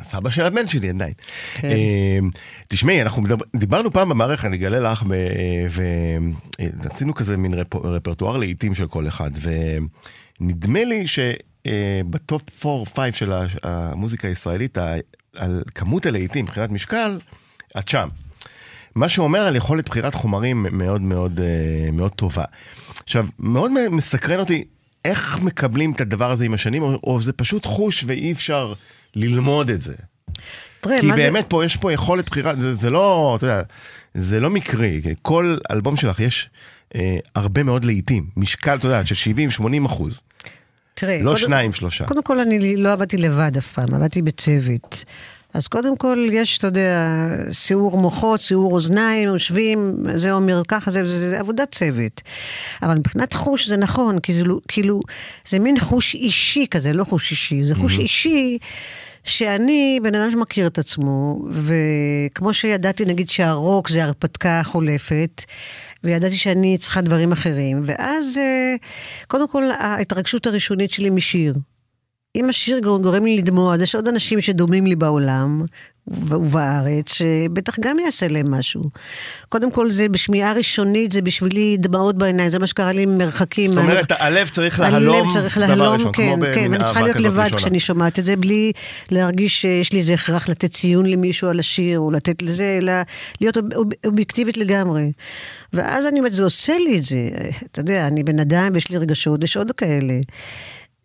[0.03, 1.13] סבא של הבן שלי עדיין.
[1.55, 1.71] כן.
[1.71, 2.19] אה,
[2.69, 5.05] תשמעי, אנחנו מדבר, דיברנו פעם במערכת, אני אגלה לך,
[6.83, 9.31] ועשינו כזה מין רפ, רפרטואר לעיתים של כל אחד,
[10.41, 12.67] ונדמה לי שבטופ 4-5
[13.13, 13.33] של
[13.63, 14.95] המוזיקה הישראלית, ה-
[15.37, 17.19] על כמות הלעיתים מבחינת משקל,
[17.79, 18.09] את שם.
[18.95, 22.45] מה שאומר על יכולת בחירת חומרים מאוד מאוד אה, מאוד טובה.
[23.05, 24.65] עכשיו, מאוד מסקרן אותי,
[25.09, 28.73] איך מקבלים את הדבר הזה עם השנים, או, או זה פשוט חוש ואי אפשר
[29.15, 29.95] ללמוד את זה.
[30.81, 31.23] תראה, כי מה זה...
[31.23, 33.63] באמת פה יש פה יכולת בחירה, זה, זה לא, אתה יודע,
[34.15, 36.51] זה לא מקרי, כל אלבום שלך יש
[36.95, 39.31] אה, הרבה מאוד לעיתים, משקל, אתה יודע, של
[39.61, 40.21] 70-80 אחוז,
[40.95, 42.07] תראה, לא קודם- שניים, שלושה.
[42.07, 45.05] קודם כל, אני לא עבדתי לבד אף פעם, עבדתי בצוות.
[45.55, 47.09] אז קודם כל, יש, אתה יודע,
[47.53, 52.23] סיעור מוחות, סיעור אוזניים, יושבים, זה אומר ככה, זה, זה, זה, זה עבודת צוות.
[52.83, 55.01] אבל מבחינת חוש זה נכון, כי זה לא- כאילו,
[55.49, 58.59] זה מין חוש אישי כזה, לא חוש אישי, זה חוש אישי
[59.25, 65.45] שאני בן אדם שמכיר את עצמו, וכמו שידעתי, נגיד, שהרוק זה הרפתקה חולפת,
[66.05, 68.75] וידעתי שאני צריכה דברים אחרים, ואז אה,
[69.29, 71.55] קודם כל ההתרגשות הראשונית שלי משיר.
[72.39, 75.63] אם השיר גור- גורם לי לדמוע, אז יש עוד אנשים שדומים לי בעולם
[76.09, 78.83] ובארץ, שבטח גם יעשה להם משהו.
[79.49, 83.71] קודם כל, זה בשמיעה ראשונית, זה בשבילי דמעות בעיניים, זה מה שקרה לי ממרחקים.
[83.73, 86.85] זאת אומרת, מהמרח- הלב צריך להלום הלב צריך דבר להלום, ראשון, כן, כן, במין ואני
[86.85, 87.57] צריכה להיות לבד ראשונה.
[87.57, 88.73] כשאני שומעת את זה, בלי
[89.11, 92.93] להרגיש שיש לי איזה הכרח לתת ציון למישהו על השיר, או לתת לזה, אלא
[93.41, 95.13] להיות אוב- אובייקטיבית לגמרי.
[95.73, 97.29] ואז אני אומרת, זה עושה לי את זה.
[97.73, 100.15] אתה יודע, אני בן אדם, יש לי רגשות, יש עוד כאלה.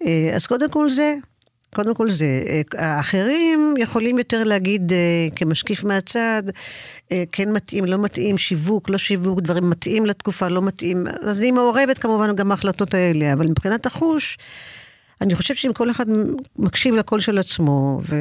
[0.06, 1.16] אה, אז קודם כל זה.
[1.76, 2.43] קודם כל זה.
[2.47, 6.43] אה, האחרים יכולים יותר להגיד אה, כמשקיף מהצד,
[7.32, 11.08] כן מתאים, לא מתאים, שיווק, לא שיווק, דברים מתאים לתקופה, לא מתאים.
[11.08, 14.38] אז אני מעורבת כמובן גם בהחלטות האלה, אבל מבחינת החוש,
[15.22, 16.06] אני חושבת שאם כל אחד
[16.60, 18.16] מקשיב לקול של עצמו, ו...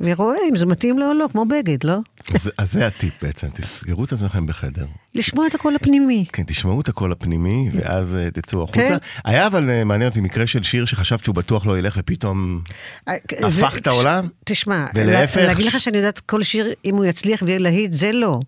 [0.00, 1.96] ורואה אם זה מתאים לו או לא, כמו בגד, לא?
[2.34, 4.86] אז, אז זה הטיפ בעצם, תסגרו את עצמכם בחדר.
[5.14, 6.24] לשמוע את הקול הפנימי.
[6.32, 8.78] כן, תשמעו את הקול הפנימי, ואז אה, תצאו החוצה.
[8.88, 8.96] כן.
[9.24, 12.60] היה אבל אה, מעניין אותי מקרה של שיר שחשבת שהוא בטוח לא ילך, ופתאום
[13.08, 14.28] אה, הפך את העולם?
[14.44, 15.36] תשמע, ולהפך?
[15.36, 18.40] לה- להגיד לך שאני יודעת כל שיר, אם הוא יצליח ויהיה להיט, זה לא.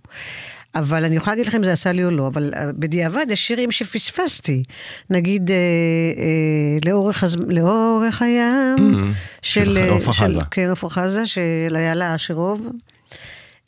[0.75, 3.47] אבל אני יכולה להגיד לכם אם זה עשה לי או לא, אבל אה, בדיעבד יש
[3.47, 4.62] שירים שפספסתי.
[5.11, 7.37] נגיד, אה, אה, לאורך, הז...
[7.49, 9.12] לאורך הים,
[9.43, 10.41] של אה, עפרה חזה.
[10.51, 12.67] כן, עפרה חזה, של איילה אשרוב.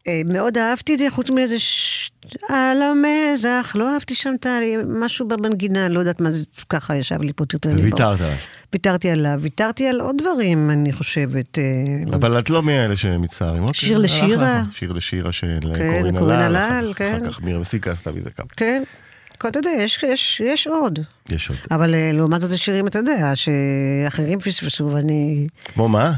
[0.08, 2.10] אה, מאוד אהבתי את זה, חוץ מאיזה ש...
[2.48, 4.46] על המזח, לא אהבתי שם את.
[4.86, 8.20] משהו במנגינה, לא יודעת מה זה, ככה ישב לי פה יותר לי בראש.
[8.72, 11.58] ויתרתי עליו, ויתרתי על עוד דברים, אני חושבת.
[11.58, 13.62] אה, אבל את לא מאלה שמצטערים.
[13.62, 14.62] אוקיי, שיר הלך לשירה.
[14.72, 16.92] שיר לשירה של כן, קורין הלל.
[16.96, 17.20] כן.
[17.22, 18.46] אחר כך מירה מסיקה עשתה מזה כמה.
[18.56, 18.82] כן,
[19.48, 20.98] אתה יודע, יש, יש, יש עוד.
[21.28, 21.58] יש עוד.
[21.70, 25.46] אבל אה, לעומת זאת זה שירים, אתה יודע, שאחרים פספסו ואני...
[25.64, 26.12] כמו מה?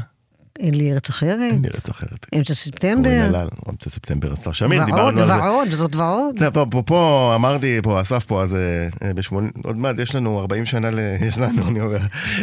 [0.61, 1.39] אין לי ארץ אחרת.
[1.41, 2.25] אין לי ארץ אחרת.
[2.35, 3.09] אמצע קורין ספטמבר.
[3.09, 5.33] הלל, אמצע ספטמבר, אסתר שמיר, ועוד דיברנו על זה.
[5.33, 6.35] ועוד, וזאת ועוד.
[6.53, 10.65] פה, פה, פה, אמרתי, פה, אסף פה, אז אה, בשמונים, עוד מעט יש לנו 40
[10.65, 11.99] שנה, ל, יש לנו, אני אומר.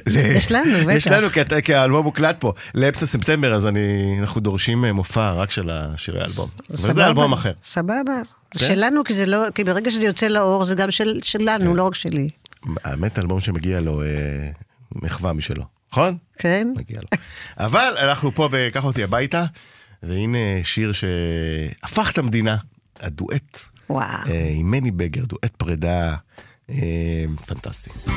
[0.06, 0.92] יש לנו, בטח.
[0.96, 1.28] יש לנו,
[1.64, 6.20] כי, האלבום מוקלט פה, לאמצע ספטמבר, אז אני, אנחנו דורשים אה, מופע רק של השירי
[6.20, 6.48] האלבום.
[6.74, 7.52] סבבה, זה אלבום אחר.
[7.64, 8.22] סבבה.
[8.50, 8.66] כן?
[8.66, 12.30] שלנו, כי לא, כי ברגע שזה יוצא לאור, זה גם של, שלנו, לא רק שלי.
[12.84, 14.06] האמת, אלבום שמגיע לו אה,
[14.92, 16.16] מחווה משלו, נכון?
[16.39, 16.68] כן?
[16.76, 17.18] מגיע לו.
[17.57, 19.45] אבל אנחנו פה ב"קח אותי הביתה",
[20.03, 22.57] והנה שיר שהפך את המדינה,
[23.01, 23.61] הדואט
[23.91, 24.07] וואו.
[24.30, 26.16] אה, עם מני בגר, דואט פרידה
[26.70, 28.11] אה, פנטסטי.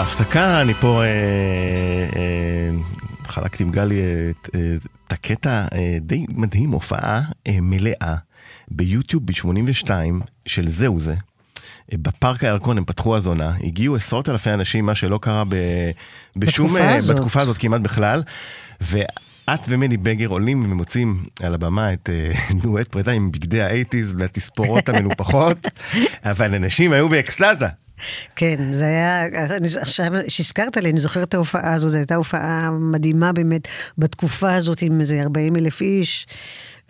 [0.00, 1.08] בהפסקה אני פה אה,
[2.16, 2.70] אה,
[3.28, 4.60] חלקתי עם גלי את, אה,
[5.06, 8.14] את הקטע אה, די מדהים, הופעה אה, מלאה
[8.70, 9.90] ביוטיוב ב-82
[10.46, 11.14] של זהו זה.
[11.92, 15.54] אה, בפארק הירקון הם פתחו הזונה, הגיעו עשרות אלפי אנשים, מה שלא קרה ב,
[16.36, 16.66] בשום...
[16.66, 17.16] בתקופה אה, הזאת.
[17.16, 18.22] בתקופה הזאת כמעט בכלל.
[18.80, 22.10] ואת ומני בגר עולים ומוצאים על הבמה את
[22.62, 25.58] דואט פרידה עם בגדי האייטיז והתספורות המנופחות,
[26.30, 27.66] אבל אנשים היו באקסטזה.
[28.36, 29.26] כן, זה היה,
[29.56, 34.54] אני, עכשיו שהזכרת לי, אני זוכרת את ההופעה הזו, זו הייתה הופעה מדהימה באמת בתקופה
[34.54, 36.26] הזאת עם איזה 40 אלף איש,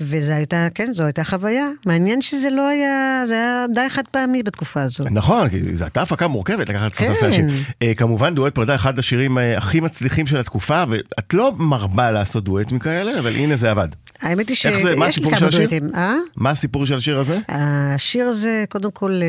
[0.01, 1.67] וזו הייתה, כן, זו הייתה חוויה.
[1.87, 5.05] מעניין שזה לא היה, זה היה די חד פעמי בתקופה הזו.
[5.11, 7.11] נכון, כי זו הייתה הפקה מורכבת לקחת כן.
[7.11, 7.49] אלפי אנשים.
[7.83, 12.45] אה, כמובן דואט פרידה, אחד השירים אה, הכי מצליחים של התקופה, ואת לא מרבה לעשות
[12.45, 13.89] דואטים כאלה, אבל הנה זה עבד.
[14.21, 14.97] האמת היא איך זה?
[14.97, 15.61] מה שיש לי הסיפור של כמה השיר?
[15.61, 15.91] דואטים.
[15.95, 16.15] אה?
[16.37, 17.39] מה הסיפור של השיר הזה?
[17.49, 19.27] השיר הזה, קודם כל, אה,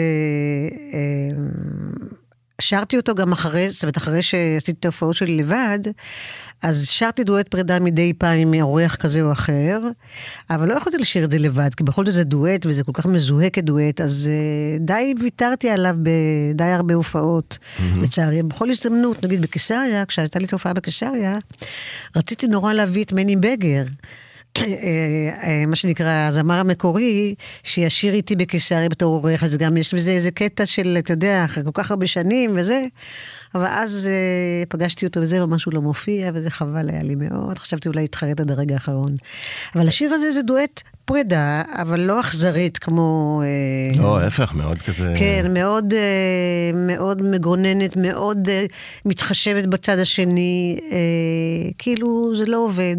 [0.94, 1.36] אה,
[2.62, 5.80] שרתי אותו גם אחרי, זאת אומרת, אחרי שעשיתי את ההופעות שלי לבד,
[6.62, 9.80] אז שרתי דואט פרידה מדי פעם עם אורח כזה או אחר,
[10.50, 13.06] אבל לא יכולתי לשיר את זה לבד, כי בכל זאת זה דואט, וזה כל כך
[13.06, 17.58] מזוהה כדואט, אז אה, די ויתרתי עליו בדי הרבה הופעות,
[18.02, 18.44] לצערי.
[18.44, 21.38] בכל הזדמנות, נגיד בקיסריה, כשהייתה לי את ההופעה בקיסריה,
[22.16, 23.84] רציתי נורא להביא את מני בגר.
[24.58, 24.64] אה,
[25.44, 30.32] אה, מה שנקרא, הזמר המקורי, שישיר איתי בקיסריה בתור עורך, אז גם יש בזה איזה
[30.32, 32.86] קטע של, אתה יודע, אחרי כל כך הרבה שנים וזה,
[33.56, 37.88] אבל אז אה, פגשתי אותו וזה, ומשהו לא מופיע, וזה חבל היה לי מאוד, חשבתי
[37.88, 39.16] אולי להתחרט עד הרגע האחרון.
[39.76, 43.42] אבל השיר הזה זה דואט פרידה, אבל לא אכזרית כמו...
[43.44, 45.14] אה, לא, ההפך, מאוד כזה...
[45.18, 48.66] כן, מאוד, אה, מאוד מגוננת, מאוד אה,
[49.06, 52.98] מתחשבת בצד השני, אה, כאילו זה לא עובד.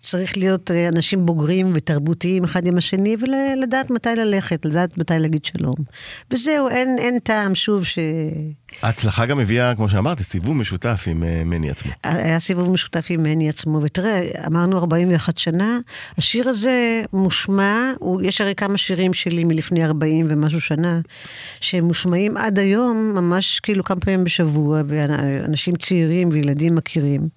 [0.00, 5.44] צריך להיות אה, אנשים בוגרים ותרבותיים אחד עם השני, ולדעת מתי ללכת, לדעת מתי להגיד
[5.44, 5.74] שלום.
[6.30, 7.98] וזהו, אין, אין טעם, שוב, ש...
[8.82, 11.92] ההצלחה גם הביאה, כמו שאמרת, סיבוב משותף עם אה, מני עצמו.
[12.04, 15.78] היה סיבוב משותף עם מני עצמו, ותראה, אמרנו 41 שנה,
[16.18, 21.00] השיר הזה מושמע, הוא, יש הרי כמה שירים שלי מלפני 40 ומשהו שנה,
[21.60, 27.28] שהם מושמעים עד היום, ממש כאילו כמה פעמים בשבוע, ואנשים צעירים וילדים מכירים.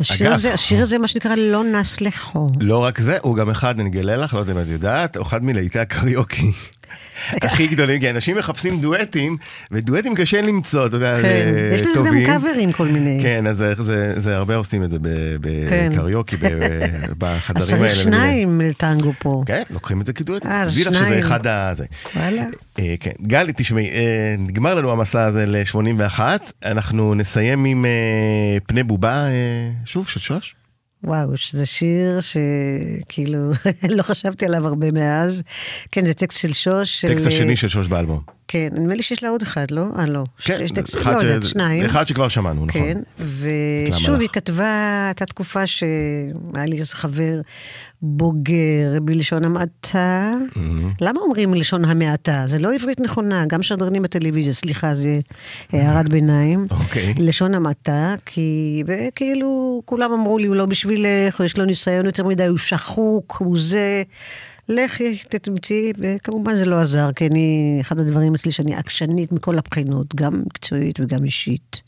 [0.00, 2.50] השיר, אגב, הזה, השיר הזה, מה שנקרא, לא נס לחו.
[2.60, 5.26] לא רק זה, הוא גם אחד, אני אגלה לך, לא יודע אם את יודעת, הוא
[5.26, 6.52] אחד מלהיטי הקריוקי.
[7.42, 9.36] הכי גדולים, כי אנים מחפשים דואטים,
[9.70, 12.24] ודואטים קשה למצוא, אתה יודע, כן, יש לזה גם.
[12.26, 13.18] קאברים כל מיני.
[13.22, 14.96] כן, אז זה, זה, זה הרבה עושים את זה
[15.68, 15.92] כן.
[15.92, 16.36] בקריוקי,
[17.18, 17.94] בחדרים אז האלה.
[17.94, 18.24] צריך למיניהם.
[18.24, 19.42] שניים לטנגו פה.
[19.46, 20.46] כן, לוקחים את זה כדואט.
[20.46, 21.18] אה, אז תדעי לך שזה שניים.
[21.24, 21.70] אחד ה...
[21.74, 21.84] זה.
[22.16, 22.42] וואלה.
[22.78, 23.10] אה, כן.
[23.22, 26.20] גלי, תשמעי, אה, נגמר לנו המסע הזה ל-81,
[26.64, 29.24] אנחנו נסיים עם אה, פני בובה,
[29.84, 30.54] שוב, של שוש.
[31.06, 33.38] וואו, שזה שיר שכאילו,
[33.96, 35.42] לא חשבתי עליו הרבה מאז.
[35.92, 37.00] כן, זה טקסט של שוש.
[37.00, 38.35] של- טקסט השני של שוש באלבום.
[38.48, 39.84] כן, נדמה לי שיש לה עוד אחד, לא?
[39.98, 40.24] אה, לא.
[40.38, 41.84] כן, יש טקסט, אחד לא ש- יודעת, שניים.
[41.84, 42.80] אחד שכבר שמענו, נכון.
[42.82, 44.20] כן, ושוב.
[44.20, 47.40] היא כתבה, הייתה תקופה שהיה לי איזה חבר
[48.02, 48.52] בוגר
[49.02, 50.32] בלשון המעטה.
[51.00, 52.42] למה אומרים לשון המעטה?
[52.46, 55.18] זה לא עברית נכונה, גם שדרנים בטלוויזיה, סליחה, זה
[55.72, 56.66] הערת ביניים.
[56.70, 57.14] אוקיי.
[57.18, 58.82] לשון המעטה, כי
[59.14, 63.56] כאילו כולם אמרו לי, הוא לא בשבילך, יש לו ניסיון יותר מדי, הוא שחוק, הוא
[63.60, 64.02] זה.
[64.68, 70.14] לכי, תתמצאי, וכמובן זה לא עזר, כי אני, אחד הדברים אצלי שאני עקשנית מכל הבחינות,
[70.14, 71.80] גם מקצועית וגם אישית.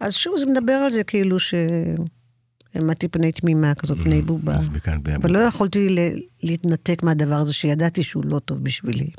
[0.00, 1.54] אז שוב, זה מדבר על זה כאילו ש...
[2.74, 4.58] העמדתי פני תמימה כזאת, פני בובה.
[4.72, 5.96] מכאן בני אבל לא יכולתי
[6.42, 9.10] להתנתק מהדבר הזה שידעתי שהוא לא טוב בשבילי.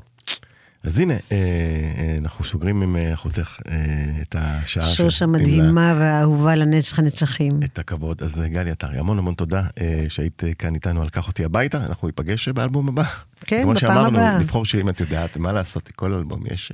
[0.85, 3.73] אז הנה, אה, אה, אנחנו סוגרים עם אה, אחותך אה,
[4.21, 4.83] את השעה.
[4.85, 7.59] שוש שנותנים לה המדהימה והאהובה לנצח הנצחים.
[7.63, 8.23] את הכבוד.
[8.23, 11.85] אז אה, גלי עטרי, המון המון תודה אה, שהיית כאן איתנו על קח אותי הביתה,
[11.85, 13.03] אנחנו ניפגש באלבום הבא.
[13.41, 14.37] כן, כמו בפעם שאמרנו, הבאה.
[14.37, 16.71] לבחור שירים את יודעת, מה לעשות, כל אלבום יש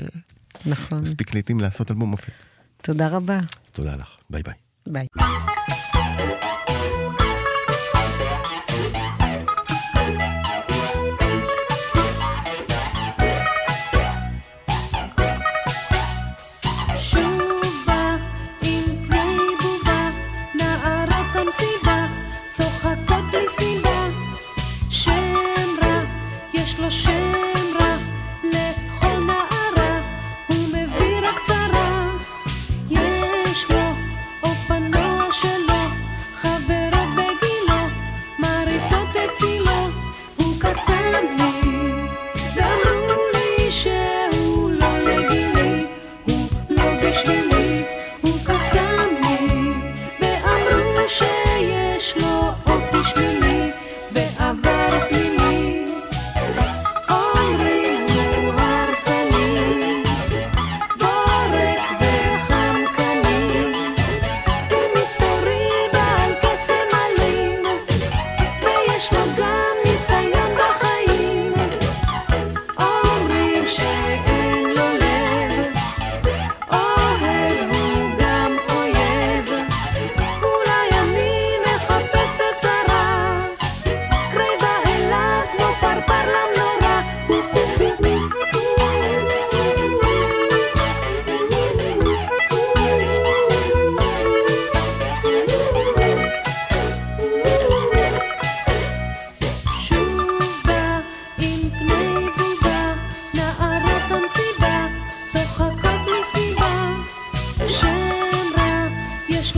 [0.66, 1.02] נכון.
[1.02, 2.32] מספיק לעיתים לעשות אלבום מופת.
[2.82, 3.38] תודה רבה.
[3.66, 4.54] אז תודה לך, ביי ביי.
[4.88, 5.08] ביי.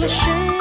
[0.03, 0.52] 也许